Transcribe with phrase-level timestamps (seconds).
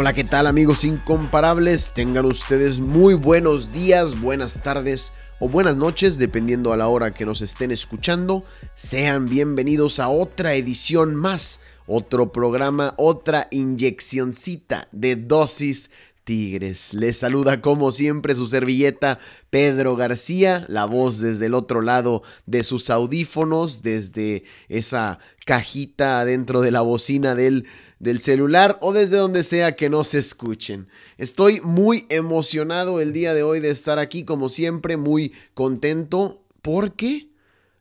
[0.00, 1.92] Hola, ¿qué tal amigos incomparables?
[1.92, 7.26] Tengan ustedes muy buenos días, buenas tardes o buenas noches, dependiendo a la hora que
[7.26, 8.42] nos estén escuchando.
[8.74, 15.90] Sean bienvenidos a otra edición más, otro programa, otra inyeccioncita de dosis
[16.30, 16.94] Tigres.
[16.94, 19.18] Les saluda como siempre su servilleta
[19.50, 26.60] Pedro García, la voz desde el otro lado de sus audífonos, desde esa cajita dentro
[26.60, 27.66] de la bocina del
[27.98, 30.86] del celular o desde donde sea que nos escuchen.
[31.18, 37.28] Estoy muy emocionado el día de hoy de estar aquí, como siempre, muy contento porque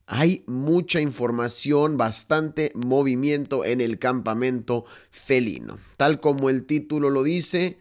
[0.08, 5.78] hay mucha información, bastante movimiento en el campamento felino.
[5.97, 7.78] Tal como el título lo dice,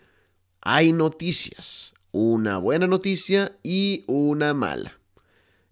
[0.71, 5.01] hay noticias, una buena noticia y una mala.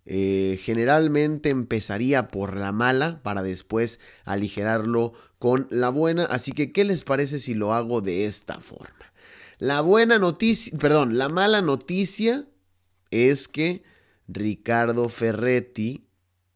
[0.06, 6.24] Eh, generalmente empezaría por la mala para después aligerarlo con la buena.
[6.24, 9.12] Así que, ¿qué les parece si lo hago de esta forma?
[9.58, 12.46] La buena noticia, perdón, la mala noticia
[13.10, 13.82] es que
[14.28, 16.08] Ricardo Ferretti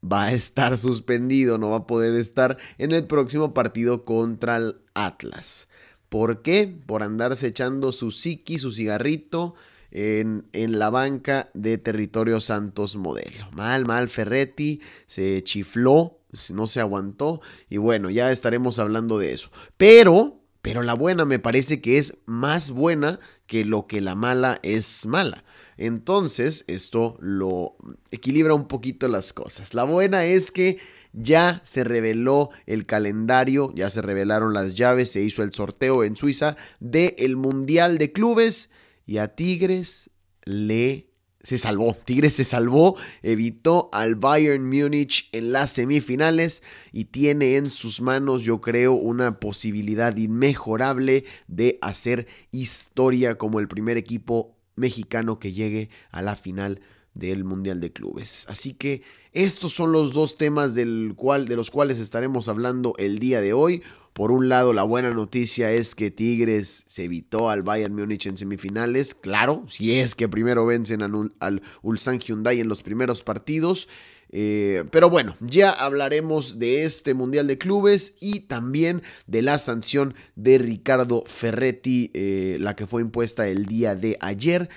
[0.02, 4.76] va a estar suspendido, no va a poder estar en el próximo partido contra el
[4.94, 5.68] Atlas.
[6.10, 6.76] ¿Por qué?
[6.86, 9.54] Por andarse echando su psiqui, su cigarrito
[9.90, 13.50] en, en, la banca de Territorio Santos Modelo.
[13.52, 16.20] Mal, mal, Ferretti se chifló
[16.52, 19.50] no se aguantó y bueno, ya estaremos hablando de eso.
[19.76, 24.60] Pero, pero la buena me parece que es más buena que lo que la mala
[24.62, 25.44] es mala.
[25.76, 27.76] Entonces, esto lo
[28.10, 29.72] equilibra un poquito las cosas.
[29.74, 30.78] La buena es que
[31.12, 36.16] ya se reveló el calendario, ya se revelaron las llaves, se hizo el sorteo en
[36.16, 38.70] Suiza del Mundial de Clubes
[39.06, 40.10] y a Tigres
[40.44, 41.10] le
[41.42, 41.96] se salvó.
[42.04, 46.62] Tigres se salvó, evitó al Bayern Múnich en las semifinales
[46.92, 53.68] y tiene en sus manos, yo creo, una posibilidad inmejorable de hacer historia como el
[53.68, 56.80] primer equipo mexicano que llegue a la final
[57.14, 58.46] del Mundial de Clubes.
[58.48, 63.18] Así que estos son los dos temas del cual, de los cuales estaremos hablando el
[63.18, 63.82] día de hoy.
[64.12, 68.36] Por un lado, la buena noticia es que Tigres se evitó al Bayern Múnich en
[68.36, 69.14] semifinales.
[69.14, 73.88] Claro, si es que primero vencen al, Ulsan Hyundai en los primeros partidos.
[74.32, 80.14] Eh, pero bueno, ya hablaremos de este Mundial de Clubes y también de la sanción
[80.36, 84.68] de Ricardo Ferretti, eh, la que fue impuesta el día de ayer.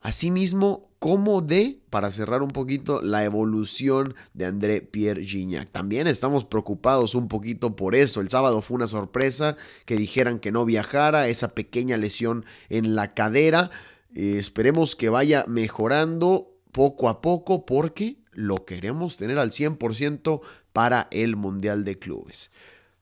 [0.00, 5.70] Asimismo, como de, para cerrar un poquito, la evolución de André Pierre Gignac.
[5.70, 8.20] También estamos preocupados un poquito por eso.
[8.20, 13.14] El sábado fue una sorpresa que dijeran que no viajara, esa pequeña lesión en la
[13.14, 13.70] cadera.
[14.14, 20.40] Eh, esperemos que vaya mejorando poco a poco porque lo queremos tener al 100%
[20.72, 22.50] para el Mundial de Clubes.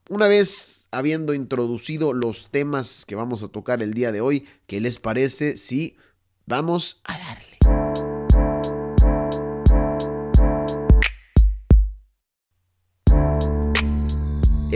[0.08, 4.80] Una vez habiendo introducido los temas que vamos a tocar el día de hoy, ¿qué
[4.80, 5.96] les parece si
[6.46, 7.55] vamos a darle?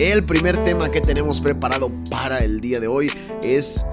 [0.00, 3.12] El primer tema que tenemos preparado para el día de hoy
[3.42, 3.84] es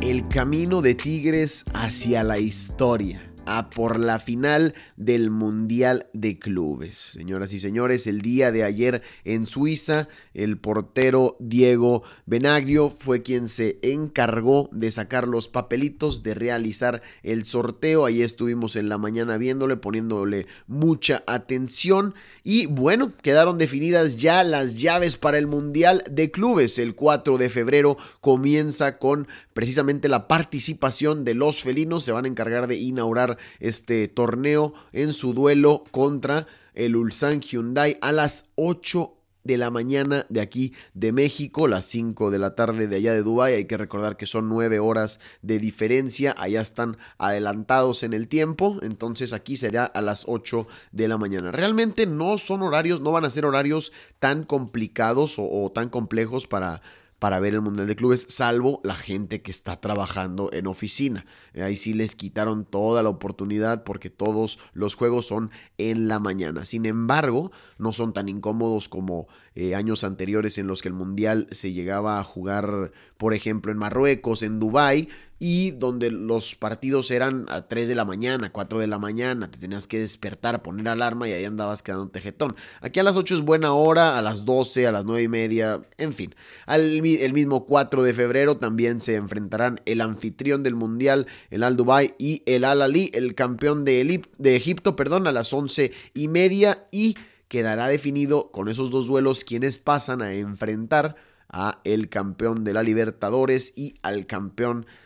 [0.00, 6.96] el camino de Tigres hacia la historia a por la final del Mundial de Clubes.
[6.96, 13.48] Señoras y señores, el día de ayer en Suiza, el portero Diego Benagrio fue quien
[13.48, 18.04] se encargó de sacar los papelitos, de realizar el sorteo.
[18.04, 22.14] Ahí estuvimos en la mañana viéndole, poniéndole mucha atención.
[22.44, 26.78] Y bueno, quedaron definidas ya las llaves para el Mundial de Clubes.
[26.78, 32.04] El 4 de febrero comienza con precisamente la participación de los felinos.
[32.04, 37.98] Se van a encargar de inaugurar este torneo en su duelo contra el Ulsan Hyundai
[38.00, 39.14] a las 8
[39.48, 43.22] de la mañana de aquí de México, las 5 de la tarde de allá de
[43.22, 43.54] Dubái.
[43.54, 48.76] Hay que recordar que son 9 horas de diferencia, allá están adelantados en el tiempo,
[48.82, 51.50] entonces aquí será a las 8 de la mañana.
[51.50, 56.82] Realmente no son horarios, no van a ser horarios tan complicados o, tan complejos para
[57.18, 61.26] para ver el Mundial de Clubes, salvo la gente que está trabajando en oficina.
[61.54, 66.64] Ahí sí les quitaron toda la oportunidad porque todos los juegos son en la mañana.
[66.64, 71.48] Sin embargo, no son tan incómodos como eh, años anteriores en los que el Mundial
[71.50, 75.08] se llegaba a jugar, por ejemplo, en Marruecos, en Dubái,
[75.38, 79.58] y donde los partidos eran a 3 de la mañana, 4 de la mañana, te
[79.58, 82.56] tenías que despertar, poner alarma y ahí andabas quedando tejetón.
[82.80, 85.82] Aquí a las 8 es buena hora, a las 12, a las 9 y media,
[85.96, 86.34] en fin.
[86.66, 92.14] el mismo 4 de febrero también se enfrentarán el anfitrión del Mundial, el Al Dubai
[92.18, 96.86] y el Al Ali, el campeón de, de Egipto, perdón, a las 11 y media
[96.90, 101.16] y quedará definido con esos dos duelos quienes pasan a enfrentar
[101.48, 104.98] a el campeón de la Libertadores y al campeón de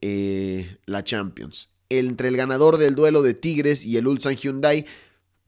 [0.00, 1.70] eh, la Champions.
[1.88, 4.84] Entre el ganador del duelo de Tigres y el Ulsan Hyundai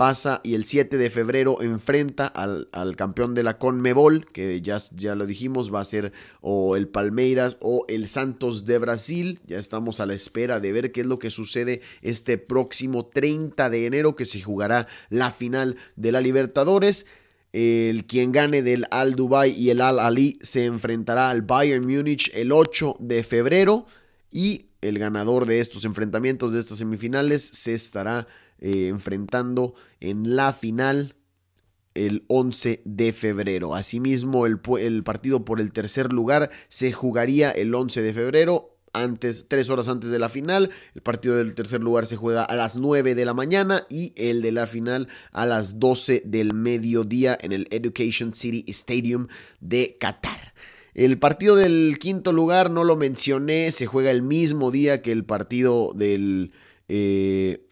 [0.00, 5.14] pasa y el 7 de febrero enfrenta al, campeón de la Conmebol, que ya, ya
[5.14, 9.40] lo dijimos, va a ser o el Palmeiras o el Santos de Brasil.
[9.46, 13.68] Ya estamos a la espera de ver qué es lo que sucede este próximo 30
[13.68, 17.04] de enero, que se jugará la final de la Libertadores.
[17.52, 22.30] El quien gane del Al Dubai y el Al Ali se enfrentará al Bayern Múnich
[22.34, 23.86] el 8 de febrero
[24.30, 28.26] y el ganador de estos enfrentamientos de estas semifinales se estará
[28.60, 31.16] eh, enfrentando en la final
[31.94, 33.74] el 11 de febrero.
[33.74, 39.46] Asimismo, el, el partido por el tercer lugar se jugaría el 11 de febrero antes,
[39.48, 40.70] tres horas antes de la final.
[40.94, 44.42] El partido del tercer lugar se juega a las 9 de la mañana y el
[44.42, 49.28] de la final a las 12 del mediodía en el Education City Stadium
[49.60, 50.54] de Qatar.
[50.94, 55.24] El partido del quinto lugar, no lo mencioné, se juega el mismo día que el
[55.24, 56.52] partido del,
[56.88, 57.64] eh,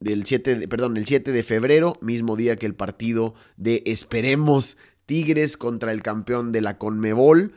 [0.00, 4.78] del 7, de, perdón, el 7 de febrero, mismo día que el partido de Esperemos
[5.04, 7.52] Tigres contra el campeón de la Conmebol.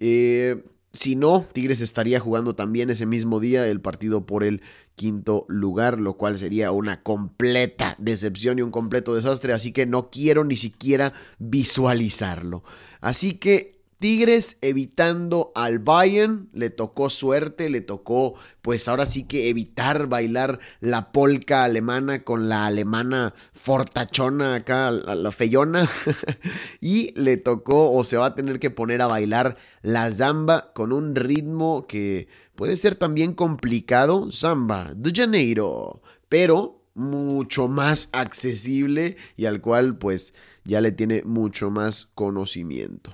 [0.00, 0.64] Eh,
[0.94, 4.62] si no, Tigres estaría jugando también ese mismo día el partido por el
[4.94, 10.08] quinto lugar, lo cual sería una completa decepción y un completo desastre, así que no
[10.08, 12.62] quiero ni siquiera visualizarlo.
[13.00, 19.48] Así que Tigres evitando al Bayern, le tocó suerte, le tocó pues ahora sí que
[19.48, 25.88] evitar bailar la polca alemana con la alemana fortachona acá, la, la feyona,
[26.80, 30.92] y le tocó o se va a tener que poner a bailar la zamba con
[30.92, 39.46] un ritmo que puede ser también complicado, zamba de Janeiro, pero mucho más accesible y
[39.46, 43.12] al cual pues ya le tiene mucho más conocimiento.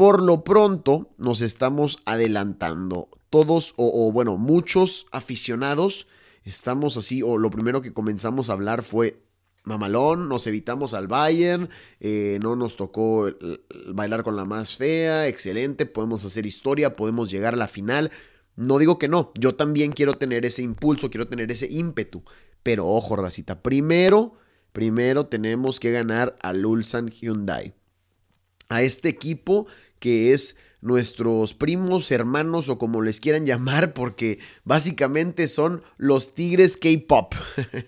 [0.00, 3.10] Por lo pronto nos estamos adelantando.
[3.28, 6.06] Todos, o, bueno, muchos aficionados,
[6.42, 9.20] estamos así, o lo primero que comenzamos a hablar fue
[9.62, 11.68] mamalón, nos evitamos al Bayern,
[12.00, 13.28] eh, no nos tocó
[13.88, 18.10] bailar con la más fea, excelente, podemos hacer historia, podemos llegar a la final.
[18.56, 22.22] No digo que no, yo también quiero tener ese impulso, quiero tener ese ímpetu,
[22.62, 24.32] pero ojo, racita, primero,
[24.72, 27.74] primero tenemos que ganar al Ulsan Hyundai.
[28.70, 29.66] A este equipo
[30.00, 36.76] que es nuestros primos, hermanos o como les quieran llamar, porque básicamente son los Tigres
[36.76, 37.34] K-Pop.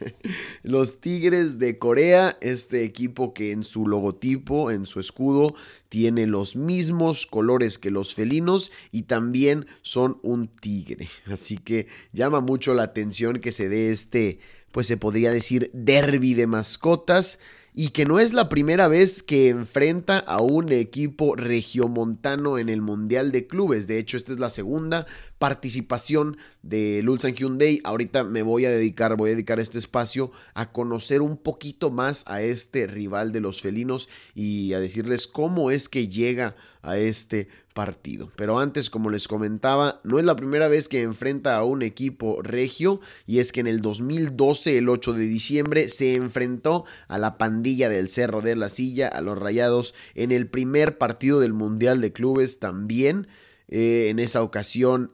[0.62, 5.54] los Tigres de Corea, este equipo que en su logotipo, en su escudo,
[5.88, 11.08] tiene los mismos colores que los felinos y también son un tigre.
[11.26, 14.38] Así que llama mucho la atención que se dé este,
[14.70, 17.38] pues se podría decir, derby de mascotas
[17.74, 22.82] y que no es la primera vez que enfrenta a un equipo regiomontano en el
[22.82, 23.86] Mundial de Clubes.
[23.86, 25.06] De hecho, esta es la segunda
[25.38, 27.80] participación de Ulsan Hyundai.
[27.84, 32.24] Ahorita me voy a dedicar, voy a dedicar este espacio a conocer un poquito más
[32.26, 37.48] a este rival de los felinos y a decirles cómo es que llega a este
[37.74, 38.30] partido.
[38.36, 42.42] Pero antes, como les comentaba, no es la primera vez que enfrenta a un equipo
[42.42, 47.38] regio y es que en el 2012, el 8 de diciembre, se enfrentó a la
[47.38, 52.00] pandilla del Cerro de la Silla, a los Rayados, en el primer partido del Mundial
[52.00, 53.28] de Clubes también.
[53.68, 55.12] Eh, en esa ocasión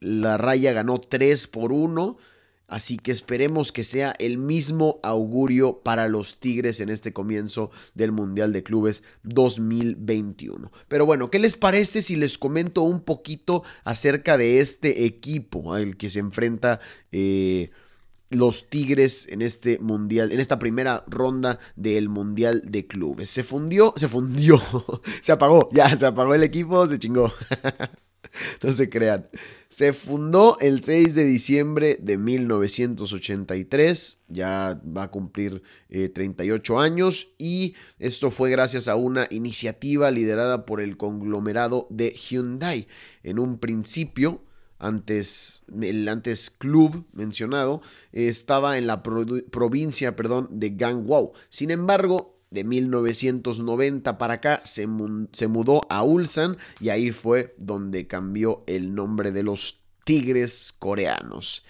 [0.00, 2.18] la raya ganó 3 por 1.
[2.66, 8.10] Así que esperemos que sea el mismo augurio para los Tigres en este comienzo del
[8.10, 10.72] Mundial de Clubes 2021.
[10.88, 15.96] Pero bueno, ¿qué les parece si les comento un poquito acerca de este equipo al
[15.96, 16.80] que se enfrenta
[17.12, 17.70] eh,
[18.30, 23.30] los Tigres en este mundial, en esta primera ronda del mundial de clubes.
[23.30, 24.60] Se fundió, se fundió,
[25.20, 27.32] se apagó, ya se apagó el equipo, se chingó.
[28.62, 29.28] no se crean.
[29.68, 37.28] Se fundó el 6 de diciembre de 1983, ya va a cumplir 38 eh, años
[37.38, 42.86] y esto fue gracias a una iniciativa liderada por el conglomerado de Hyundai.
[43.24, 44.42] En un principio,
[44.78, 51.30] antes, el antes club mencionado, estaba en la provincia perdón, de Gangwon.
[51.48, 54.88] Sin embargo, de 1990 para acá se,
[55.32, 61.64] se, mudó a Ulsan y ahí fue donde cambió el nombre de los Tigres coreanos.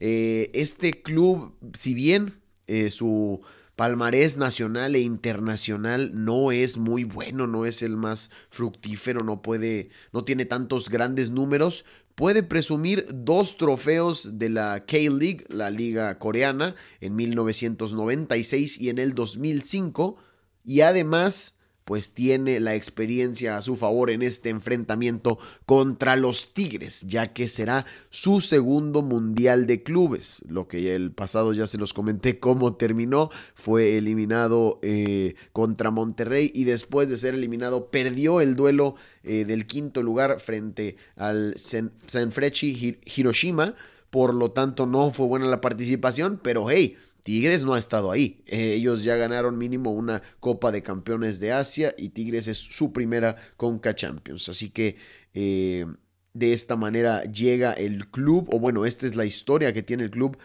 [0.00, 3.42] Eh, este club, si bien eh, su
[3.76, 9.90] palmarés nacional e internacional no es muy bueno, no es el más fructífero, no puede,
[10.12, 11.84] no tiene tantos grandes números,
[12.14, 19.14] puede presumir dos trofeos de la K-League, la liga coreana, en 1996 y en el
[19.14, 20.16] 2005,
[20.64, 27.04] y además pues tiene la experiencia a su favor en este enfrentamiento contra los Tigres,
[27.06, 30.42] ya que será su segundo mundial de clubes.
[30.48, 36.50] Lo que el pasado ya se los comenté cómo terminó, fue eliminado eh, contra Monterrey
[36.54, 42.98] y después de ser eliminado perdió el duelo eh, del quinto lugar frente al Sanfrecce
[43.04, 43.74] Hiroshima.
[44.10, 48.42] Por lo tanto, no fue buena la participación, pero hey, Tigres no ha estado ahí.
[48.46, 52.92] Eh, ellos ya ganaron mínimo una Copa de Campeones de Asia y Tigres es su
[52.92, 54.48] primera Conca Champions.
[54.48, 54.96] Así que
[55.34, 55.86] eh,
[56.34, 60.10] de esta manera llega el club, o bueno, esta es la historia que tiene el
[60.10, 60.36] club.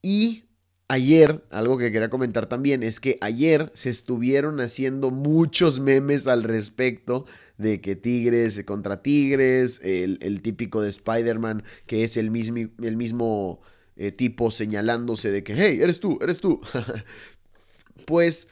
[0.00, 0.44] Y
[0.88, 6.44] ayer, algo que quería comentar también, es que ayer se estuvieron haciendo muchos memes al
[6.44, 7.26] respecto
[7.58, 13.60] de que Tigres contra Tigres, el, típico de Spider-Man, que es el mismo, el mismo
[13.96, 16.60] eh, tipo señalándose de que, hey, eres tú, eres tú.
[18.06, 18.48] pues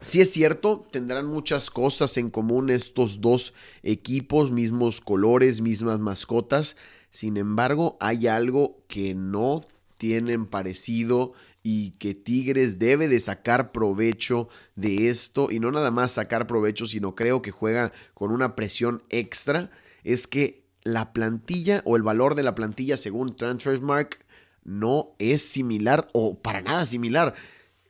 [0.00, 6.76] sí es cierto, tendrán muchas cosas en común estos dos equipos, mismos colores, mismas mascotas.
[7.10, 9.66] Sin embargo, hay algo que no
[9.98, 16.12] tienen parecido y que Tigres debe de sacar provecho de esto y no nada más
[16.12, 19.70] sacar provecho, sino creo que juega con una presión extra,
[20.02, 24.24] es que la plantilla o el valor de la plantilla según Transfermark
[24.64, 27.34] no es similar o para nada similar.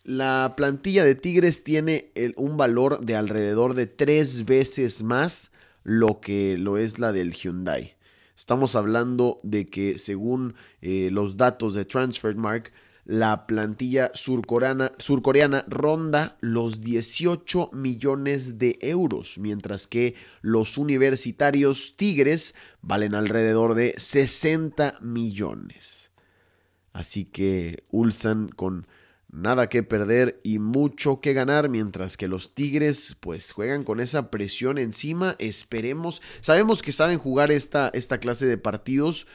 [0.04, 5.52] La plantilla de Tigres tiene un valor de alrededor de tres veces más
[5.84, 7.94] lo que lo es la del Hyundai.
[8.36, 12.72] Estamos hablando de que según eh, los datos de Transfermark,
[13.04, 22.54] la plantilla surcoreana, surcoreana, ronda los 18 millones de euros, mientras que los universitarios Tigres
[22.80, 26.01] valen alrededor de 60 millones.
[26.92, 28.86] Así que Ulsan con
[29.32, 34.30] nada que perder y mucho que ganar, mientras que los Tigres pues juegan con esa
[34.30, 35.34] presión encima.
[35.38, 39.26] Esperemos, sabemos que saben jugar esta, esta clase de partidos,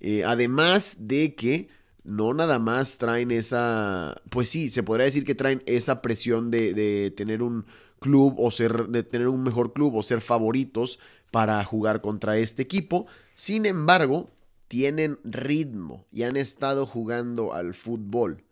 [0.00, 1.68] eh, además de que
[2.04, 6.72] no nada más traen esa, pues sí, se podría decir que traen esa presión de,
[6.72, 7.66] de tener un
[7.98, 10.98] club o ser, de tener un mejor club o ser favoritos
[11.30, 13.06] para jugar contra este equipo.
[13.34, 14.30] Sin embargo,
[14.70, 18.44] tienen ritmo y han estado jugando al fútbol.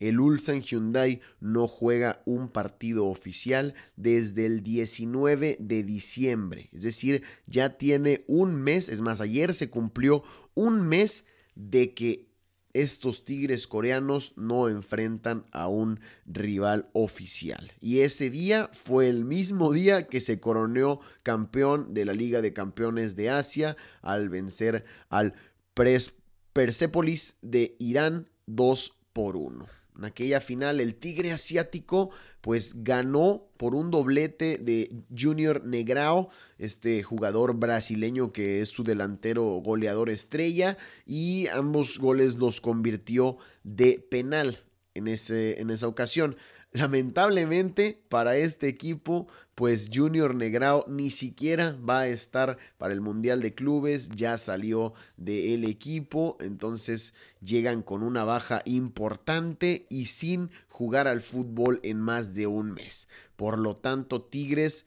[0.00, 6.68] El Ulsan Hyundai no juega un partido oficial desde el 19 de diciembre.
[6.72, 11.24] Es decir, ya tiene un mes, es más, ayer se cumplió un mes
[11.54, 12.28] de que
[12.74, 17.72] estos Tigres coreanos no enfrentan a un rival oficial.
[17.80, 22.52] Y ese día fue el mismo día que se coronó campeón de la Liga de
[22.52, 25.34] Campeones de Asia al vencer al
[25.74, 29.66] Persepolis de Irán 2 por 1.
[29.96, 32.10] En aquella final el Tigre Asiático
[32.40, 39.44] pues ganó por un doblete de Junior Negrao, este jugador brasileño que es su delantero
[39.44, 40.76] goleador estrella
[41.06, 44.64] y ambos goles los convirtió de penal
[44.94, 46.36] en, ese, en esa ocasión.
[46.74, 53.42] Lamentablemente para este equipo, pues Junior Negrao ni siquiera va a estar para el Mundial
[53.42, 57.12] de Clubes, ya salió del equipo, entonces
[57.42, 63.06] llegan con una baja importante y sin jugar al fútbol en más de un mes.
[63.36, 64.86] Por lo tanto, Tigres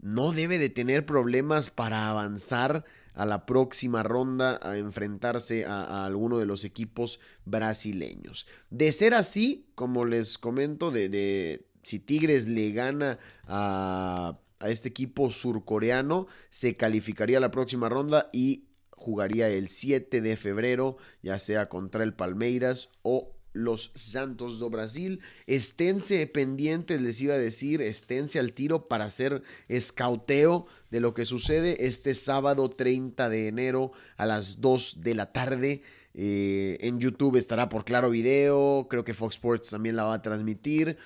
[0.00, 6.38] no debe de tener problemas para avanzar a la próxima ronda a enfrentarse a, alguno
[6.38, 8.46] de los equipos brasileños.
[8.70, 15.30] De ser así, como les comento, de, si Tigres le gana a, a este equipo
[15.30, 21.68] surcoreano, se calificaría a la próxima ronda y jugaría el 7 de febrero, ya sea
[21.68, 25.20] contra el Palmeiras o los Santos do Brasil.
[25.46, 31.26] Esténse pendientes, les iba a decir, esténse al tiro para hacer escauteo de lo que
[31.26, 35.82] sucede este sábado 30 de enero a las 2 de la tarde.
[36.14, 40.22] Eh, en YouTube estará por claro video, creo que Fox Sports también la va a
[40.22, 40.98] transmitir.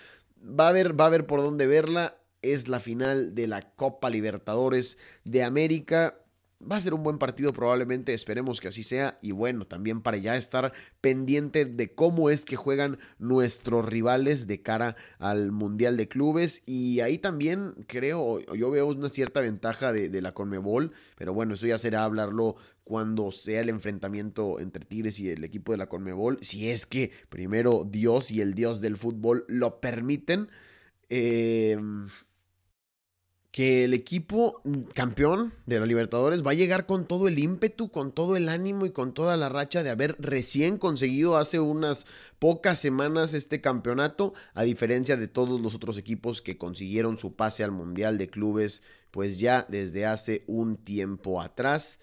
[0.42, 2.16] Va a ver, va a ver por dónde verla.
[2.42, 6.16] Es la final de la Copa Libertadores de América.
[6.62, 9.18] Va a ser un buen partido probablemente, esperemos que así sea.
[9.22, 14.60] Y bueno, también para ya estar pendiente de cómo es que juegan nuestros rivales de
[14.60, 16.62] cara al Mundial de Clubes.
[16.66, 20.92] Y ahí también creo, yo veo una cierta ventaja de, la Conmebol.
[21.16, 25.72] Pero bueno, eso ya será hablarlo cuando sea el enfrentamiento entre Tigres y el equipo
[25.72, 26.36] de la Conmebol.
[26.42, 30.50] Si es que primero Dios y el Dios del fútbol lo permiten.
[31.08, 31.78] Eh,
[33.50, 37.90] que el equipo mm, campeón de la Libertadores va a llegar con todo el ímpetu,
[37.90, 42.06] con todo el ánimo y con toda la racha de haber recién conseguido hace unas
[42.38, 47.64] pocas semanas este campeonato, a diferencia de todos los otros equipos que consiguieron su pase
[47.64, 51.98] al Mundial de Clubes, pues ya desde hace un tiempo atrás.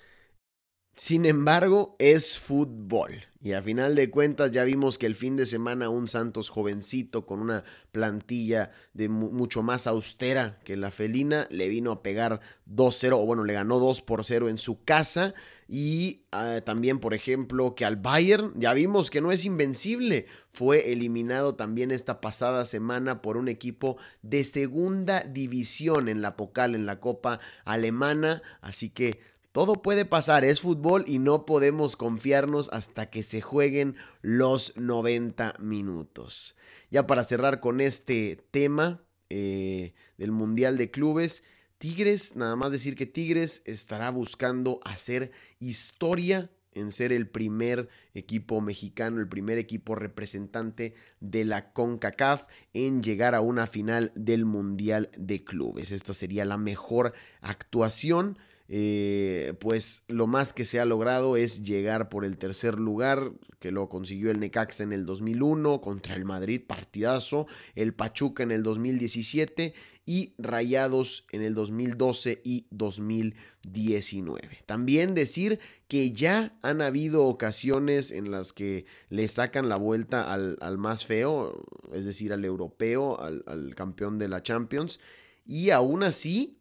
[0.96, 3.24] Sin embargo, es fútbol.
[3.48, 7.26] Y a final de cuentas ya vimos que el fin de semana un Santos jovencito
[7.26, 7.64] con una
[7.94, 13.46] plantilla de mucho más austera que la felina le vino a pegar 2-0, o bueno,
[13.46, 15.34] le ganó 2 por 0 en su casa.
[15.66, 20.26] Y ah, también, por ejemplo, que al Bayern ya vimos que no es invencible.
[20.50, 26.76] Fue eliminado también esta pasada semana por un equipo de segunda división en la Pocal,
[26.76, 28.42] en la Copa Alemana.
[28.60, 29.22] Así que
[29.58, 35.56] todo puede pasar, es fútbol y no podemos confiarnos hasta que se jueguen los 90
[35.58, 36.56] minutos.
[36.92, 41.44] Ya para cerrar con este tema eh, del Mundial de Clubes,
[41.80, 48.62] Tigres, nada más decir que Tigres estará buscando hacer historia en ser el primer equipo
[48.62, 55.10] mexicano, el primer equipo representante de la CONCACAF en llegar a una final del Mundial
[55.18, 55.92] de Clubes.
[55.92, 58.38] Esta sería la mejor actuación
[58.70, 63.72] eh, pues lo más que se ha logrado es llegar por el tercer lugar, que
[63.72, 68.64] lo consiguió el Necaxa en el 2001 contra el Madrid, partidazo, el Pachuca en el
[68.64, 69.74] 2017
[70.06, 74.64] y Rayados en el 2012 y 2019.
[74.66, 80.78] También decir que ya han habido ocasiones en las que le sacan la vuelta al,
[80.78, 85.00] más feo, es decir, al europeo, al, al campeón de la Champions,
[85.46, 86.57] y aún así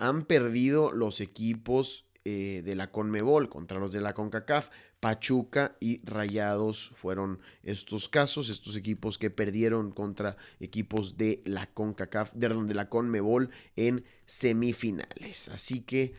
[0.00, 4.70] han perdido los equipos eh, de la Conmebol contra los de la CONCACAF.
[4.98, 12.32] Pachuca y Rayados fueron estos casos, estos equipos que perdieron contra equipos de la CONCACAF,
[12.32, 15.50] de, de la Conmebol en semifinales.
[15.50, 16.14] Así que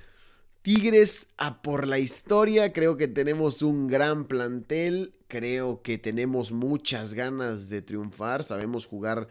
[0.62, 7.16] Tigres a por la historia, creo que tenemos un gran plantel, creo que tenemos muchas
[7.16, 9.28] ganas de triunfar, sabemos jugar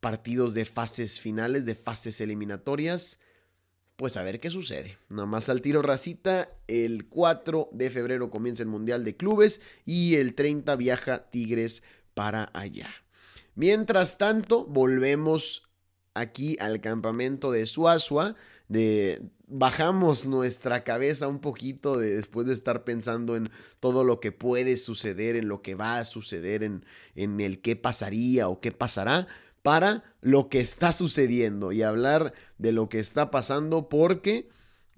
[0.00, 3.20] partidos de fases finales, de fases eliminatorias
[3.96, 4.98] pues a ver qué sucede.
[5.08, 10.16] Nada más al tiro racita, el 4 de febrero comienza el Mundial de Clubes y
[10.16, 11.82] el 30 viaja Tigres
[12.14, 12.88] para allá.
[13.54, 15.68] Mientras tanto, volvemos
[16.14, 18.34] aquí al campamento de Suazua,
[18.68, 24.32] de bajamos nuestra cabeza un poquito de, después de estar pensando en todo lo que
[24.32, 28.72] puede suceder, en lo que va a suceder, en, en el qué pasaría o qué
[28.72, 29.28] pasará
[29.64, 34.50] para lo que está sucediendo y hablar de lo que está pasando porque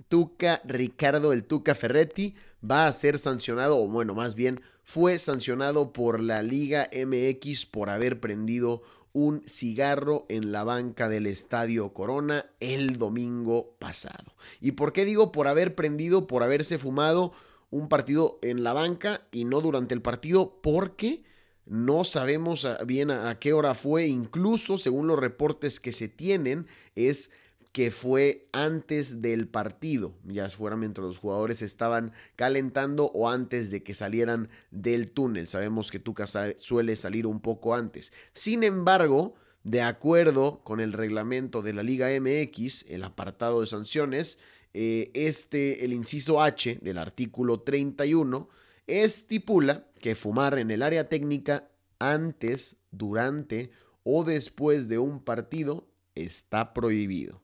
[0.08, 2.34] Tuca Ricardo el Tuca Ferretti
[2.68, 7.90] va a ser sancionado, o bueno, más bien fue sancionado por la Liga MX por
[7.90, 14.34] haber prendido un cigarro en la banca del Estadio Corona el domingo pasado.
[14.60, 17.32] ¿Y por qué digo por haber prendido, por haberse fumado
[17.70, 20.58] un partido en la banca y no durante el partido?
[20.60, 21.22] Porque
[21.66, 27.30] no sabemos bien a, qué hora fue, incluso según los reportes que se tienen, es
[27.72, 33.82] que fue antes del partido, ya fuera mientras los jugadores estaban calentando o antes de
[33.82, 35.46] que salieran del túnel.
[35.46, 36.24] Sabemos que Tuca
[36.56, 38.14] suele salir un poco antes.
[38.32, 44.38] Sin embargo, de acuerdo con el reglamento de la Liga MX, el apartado de sanciones,
[44.72, 48.48] eh, este, el inciso H del artículo 31,
[48.86, 51.68] estipula que fumar en el área técnica
[51.98, 53.70] antes, durante
[54.04, 57.42] o después de un partido está prohibido.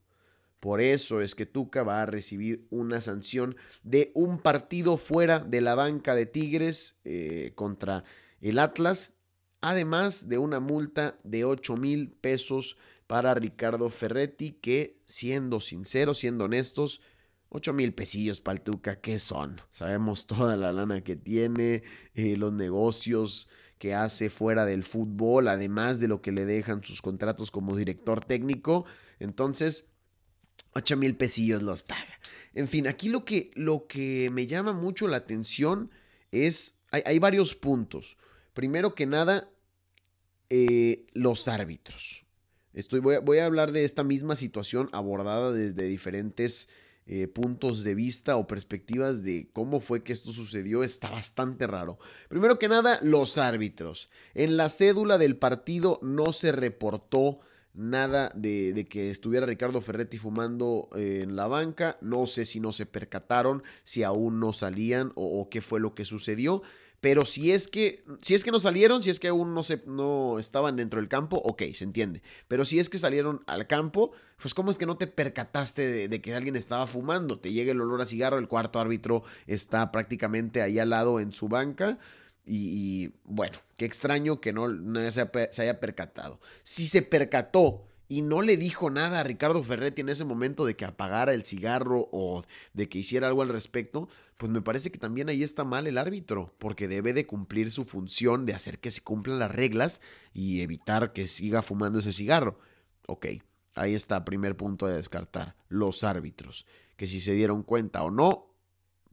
[0.61, 5.61] Por eso es que Tuca va a recibir una sanción de un partido fuera de
[5.61, 8.05] la banca de Tigres eh, contra
[8.41, 9.13] el Atlas,
[9.61, 12.77] además de una multa de 8 mil pesos
[13.09, 17.01] para Ricardo Ferretti, que siendo sinceros, siendo honestos,
[17.55, 19.61] 8 mil pesillos para el Tuca, ¿qué son?
[19.73, 21.83] Sabemos toda la lana que tiene,
[22.15, 27.03] eh, los negocios que hace fuera del fútbol, además de lo que le dejan sus
[27.03, 28.87] contratos como director técnico.
[29.19, 29.89] Entonces,
[30.75, 32.19] 8 mil pesillos los paga.
[32.55, 35.91] En fin, aquí lo que, lo que me llama mucho la atención
[36.31, 38.17] es, hay, varios puntos.
[38.55, 39.51] Primero que nada,
[40.49, 42.25] eh, los árbitros.
[42.73, 46.69] Estoy, voy, a hablar de esta misma situación abordada desde diferentes
[47.07, 51.99] eh, puntos de vista o perspectivas de cómo fue que esto sucedió está bastante raro.
[52.29, 54.09] Primero que nada, los árbitros.
[54.35, 57.41] En la cédula del partido no se reportó
[57.75, 61.99] nada de, que estuviera Ricardo Ferretti fumando eh, en la banca.
[62.01, 66.05] No sé si no se percataron, si aún no salían o qué fue lo que
[66.05, 66.63] sucedió.
[67.03, 69.83] Pero si es que, si es que no salieron, si es que aún no, se,
[69.87, 72.23] no estaban dentro del campo, ok, se entiende.
[72.47, 76.21] Pero si es que salieron al campo, pues cómo es que no te percataste de,
[76.21, 77.41] que alguien estaba fumando.
[77.41, 81.33] Te llega el olor a cigarro, el cuarto árbitro está prácticamente ahí al lado en
[81.33, 81.99] su banca.
[82.47, 85.23] Y, bueno, qué extraño que no, no se
[85.59, 86.39] haya percatado.
[86.63, 90.77] Si se percató y no le dijo nada a Ricardo Ferretti en ese momento de
[90.77, 92.45] que apagara el cigarro o
[92.75, 95.97] de que hiciera algo al respecto, pues me parece que también ahí está mal el
[95.97, 100.03] árbitro, porque debe de cumplir su función de hacer que se cumplan las reglas
[100.35, 102.59] y evitar que siga fumando ese cigarro.
[103.07, 103.29] Ok,
[103.75, 106.67] ahí está, primer punto de descartar, los árbitros,
[106.99, 108.52] que si se dieron cuenta o no,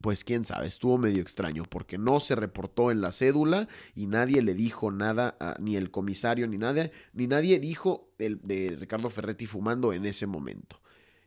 [0.01, 4.41] pues quién sabe, estuvo medio extraño porque no se reportó en la cédula y nadie
[4.41, 9.45] le dijo nada, ni el comisario ni nadie, ni nadie dijo el, de Ricardo Ferretti
[9.45, 10.79] fumando en ese momento.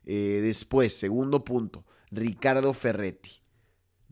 [0.04, 3.41] Eh, después, segundo punto, Ricardo Ferretti.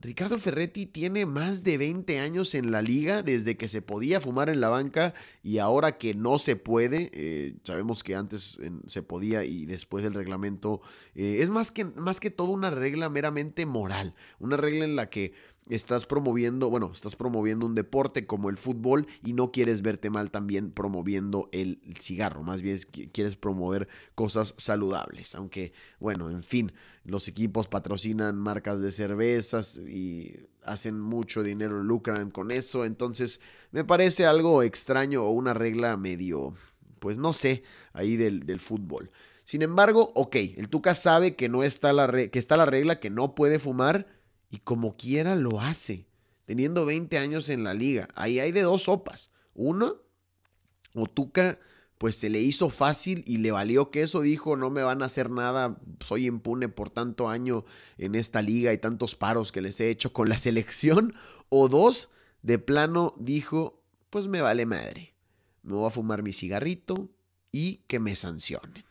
[0.02, 4.48] Ricardo Ferretti tiene más de 20 años en la liga desde que se podía fumar
[4.48, 9.44] en la banca y ahora que no se puede, eh, sabemos que antes se podía
[9.44, 10.80] y después del reglamento,
[11.14, 15.10] eh, es más que, más que todo una regla meramente moral, una regla en la
[15.10, 15.34] que
[15.70, 20.30] estás promoviendo, bueno, estás promoviendo un deporte como el fútbol y no quieres verte mal
[20.30, 22.78] también promoviendo el cigarro, más bien
[23.12, 26.72] quieres promover cosas saludables, aunque bueno, en fin,
[27.04, 33.84] los equipos patrocinan marcas de cervezas y hacen mucho dinero, lucran con eso, entonces me
[33.84, 36.54] parece algo extraño o una regla medio,
[36.98, 39.10] pues no sé, ahí del, del fútbol.
[39.44, 43.10] Sin embargo, ok, el Tuca sabe que no está la, que está la regla que
[43.10, 44.06] no puede fumar,
[44.50, 46.06] y como quiera lo hace,
[46.44, 48.08] teniendo 20 años en la liga.
[48.14, 49.30] Ahí hay de dos sopas.
[49.54, 49.96] Uno,
[50.94, 51.58] Otuca
[52.00, 55.04] pues se le hizo fácil y le valió que eso dijo, no me van a
[55.04, 57.66] hacer nada, soy impune por tanto año
[57.98, 61.12] en esta liga y tantos paros que les he hecho con la selección.
[61.50, 62.08] O dos,
[62.40, 65.14] de plano dijo, pues me vale madre,
[65.62, 67.10] me voy a fumar mi cigarrito
[67.52, 68.86] y que me sancionen,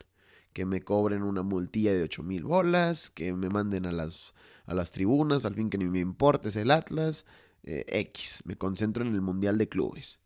[0.53, 4.35] que me cobren una multilla de 8 mil bolas, que me manden a las
[4.69, 7.25] a las tribunas, al fin que ni me importa es el Atlas,
[7.63, 10.19] eh, X, me concentro en el Mundial de Clubes.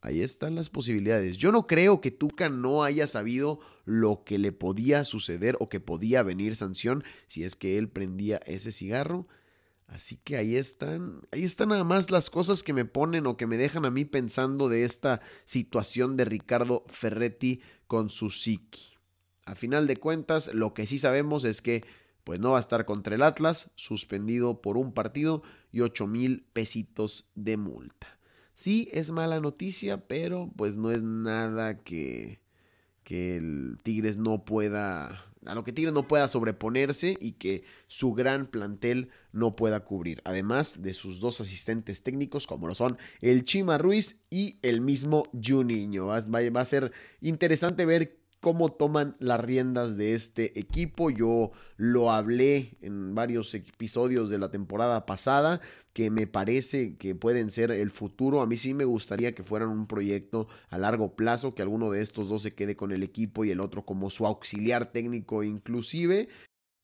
[0.00, 1.36] Ahí están las posibilidades.
[1.36, 5.78] Yo no creo que Tuca no haya sabido lo que le podía suceder o que
[5.78, 9.28] podía venir sanción si es que él prendía ese cigarro.
[9.86, 13.46] Así que ahí están, ahí están nada más las cosas que me ponen o que
[13.46, 18.94] me dejan a mí pensando de esta situación de Ricardo Ferretti con su psiqui.
[19.44, 21.84] A final de cuentas, lo que sí sabemos es que
[22.24, 26.46] pues no va a estar contra el Atlas, suspendido por un partido y 8 mil
[26.52, 28.18] pesitos de multa.
[28.54, 32.40] Sí, es mala noticia, pero pues no es nada que,
[33.02, 38.12] que el Tigres no pueda, a lo que Tigres no pueda sobreponerse y que su
[38.12, 40.20] gran plantel no pueda cubrir.
[40.24, 45.24] Además de sus dos asistentes técnicos, como lo son el Chima Ruiz y el mismo
[45.32, 46.06] Juninho.
[46.06, 51.10] Va, va a ser interesante ver cómo toman las riendas de este equipo.
[51.10, 55.60] Yo lo hablé en varios episodios de la temporada pasada,
[55.92, 58.42] que me parece que pueden ser el futuro.
[58.42, 62.02] A mí sí me gustaría que fueran un proyecto a largo plazo, que alguno de
[62.02, 66.28] estos dos se quede con el equipo y el otro como su auxiliar técnico inclusive.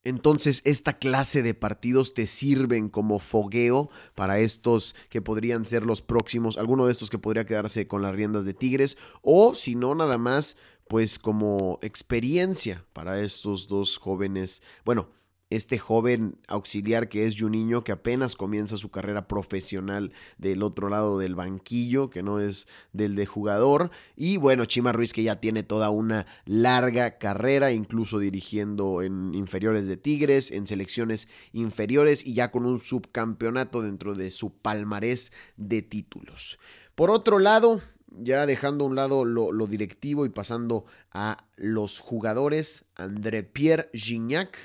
[0.05, 6.03] Entonces, esta clase de partidos te sirven como fogueo para estos que podrían ser los
[6.03, 9.97] próximos, alguno de estos que podría quedarse con las riendas de Tigres, o si no,
[9.97, 10.57] nada más
[10.89, 15.11] pues como experiencia para estos dos jóvenes, bueno,
[15.51, 21.19] este joven auxiliar que es Juninho, que apenas comienza su carrera profesional del otro lado
[21.19, 23.91] del banquillo, que no es del de jugador.
[24.15, 29.87] Y bueno, Chima Ruiz, que ya tiene toda una larga carrera, incluso dirigiendo en inferiores
[29.87, 35.81] de Tigres, en selecciones inferiores y ya con un subcampeonato dentro de su palmarés de
[35.81, 36.59] títulos.
[36.95, 42.85] Por otro lado, ya dejando a un lado lo, directivo y pasando a los jugadores,
[42.95, 44.57] André Pierre Gignac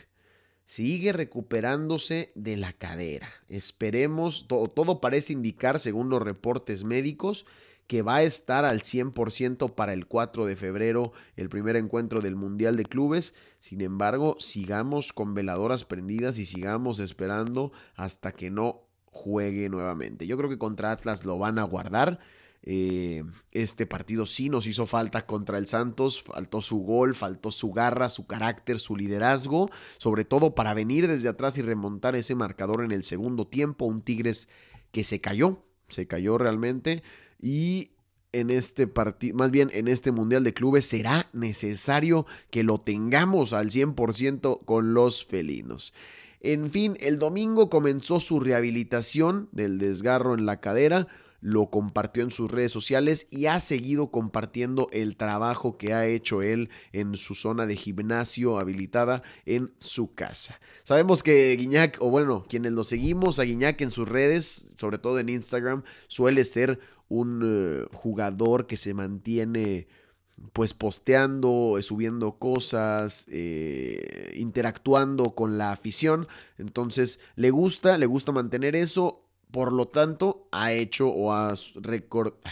[0.65, 3.27] sigue recuperándose de la cadera.
[3.49, 7.45] Esperemos, todo, todo parece indicar, según los reportes médicos,
[7.87, 12.35] que va a estar al 100% para el 4 de febrero, el primer encuentro del
[12.35, 13.35] Mundial de Clubes.
[13.59, 20.27] Sin embargo, sigamos con veladoras prendidas y sigamos esperando hasta que no juegue nuevamente.
[20.27, 22.19] Yo creo que contra Atlas lo van a guardar.
[22.65, 27.71] Eh, este partido sí nos hizo falta contra el Santos, faltó su gol, faltó su
[27.71, 32.83] garra, su carácter, su liderazgo, sobre todo para venir desde atrás y remontar ese marcador
[32.83, 34.47] en el segundo tiempo, un Tigres
[34.91, 37.03] que se cayó, se cayó realmente
[37.41, 37.91] y
[38.31, 43.53] en este partido, más bien en este Mundial de Clubes, será necesario que lo tengamos
[43.53, 45.93] al 100% con los felinos.
[46.39, 51.07] En fin, el domingo comenzó su rehabilitación del desgarro en la cadera,
[51.43, 56.41] lo compartió en sus redes sociales y ha seguido compartiendo el trabajo que ha hecho
[56.41, 60.61] él en su zona de gimnasio habilitada en su casa.
[60.85, 65.19] Sabemos que Guiñac, o bueno, quienes lo seguimos a Guiñac en sus redes, sobre todo
[65.19, 66.79] en Instagram, suele ser
[67.09, 69.87] un eh, jugador que se mantiene
[70.53, 76.27] pues posteando, eh, subiendo cosas, eh, interactuando con la afición.
[76.57, 79.22] Entonces le gusta, le gusta mantener eso.
[79.53, 81.53] Por lo tanto, ha hecho o ha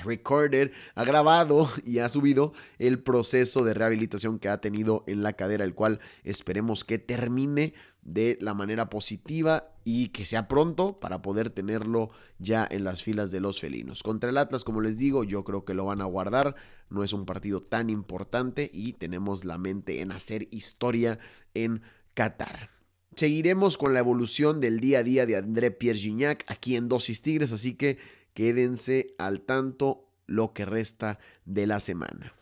[0.04, 5.34] recorded, ha grabado y ha subido el proceso de rehabilitación que ha tenido en la
[5.34, 11.24] cadera, el cual esperemos que termine de la manera positiva y que sea pronto para
[11.24, 14.04] poder tenerlo ya en las filas de los felinos.
[14.04, 16.54] Contra el Atlas, como les digo, yo creo que lo van a guardar.
[16.92, 21.18] No es un partido tan importante y tenemos la mente en hacer historia
[21.56, 21.82] en
[22.14, 22.81] Qatar.
[23.22, 27.22] Seguiremos con la evolución del día a día de André Pierre Gignac aquí en Dosis
[27.22, 28.00] Tigres, así que
[28.34, 32.34] quédense al tanto lo que resta de la semana.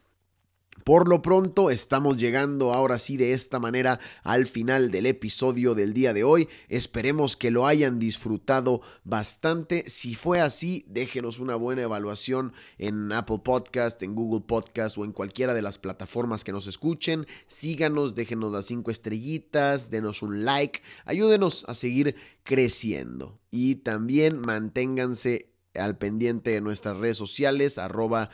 [0.84, 5.94] Por lo pronto estamos llegando ahora sí de esta manera al final del episodio del
[5.94, 6.48] día de hoy.
[6.68, 9.84] Esperemos que lo hayan disfrutado bastante.
[9.88, 15.12] Si fue así, déjenos una buena evaluación en Apple Podcast, en Google Podcast o en
[15.12, 17.28] cualquiera de las plataformas que nos escuchen.
[17.48, 23.40] Síganos, déjenos las cinco estrellitas, denos un like, ayúdenos a seguir creciendo.
[23.52, 28.30] Y también manténganse al pendiente de nuestras redes sociales, arroba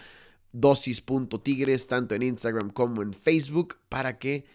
[0.56, 4.46] dosis.tigres, tanto en Instagram como en Facebook, para que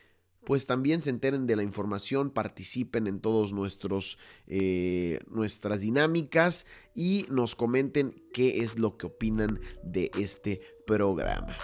[0.45, 7.27] pues también se enteren de la información, participen en todos nuestros eh, nuestras dinámicas y
[7.29, 11.57] nos comenten qué es lo que opinan de este programa.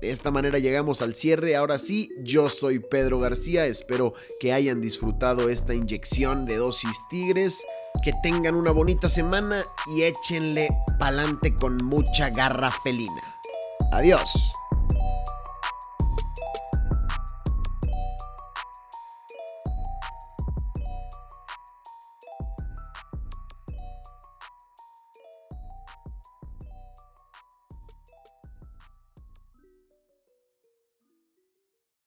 [0.00, 1.56] De esta manera llegamos al cierre.
[1.56, 3.66] Ahora sí, yo soy Pedro García.
[3.66, 7.64] Espero que hayan disfrutado esta inyección de dosis tigres.
[8.02, 9.64] Que tengan una bonita semana
[9.96, 13.33] y échenle pa'lante con mucha garra felina.
[13.94, 14.52] Adiós.